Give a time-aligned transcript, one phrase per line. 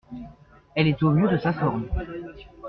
[0.73, 1.85] Elle était au mieux de sa forme.